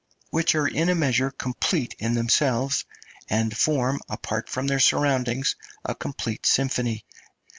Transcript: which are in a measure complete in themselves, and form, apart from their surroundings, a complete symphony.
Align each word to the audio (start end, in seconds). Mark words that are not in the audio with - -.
which 0.31 0.55
are 0.55 0.67
in 0.67 0.89
a 0.89 0.95
measure 0.95 1.29
complete 1.29 1.93
in 1.99 2.15
themselves, 2.15 2.85
and 3.29 3.55
form, 3.55 3.99
apart 4.09 4.49
from 4.49 4.65
their 4.65 4.79
surroundings, 4.79 5.55
a 5.85 5.93
complete 5.93 6.43
symphony. 6.43 7.05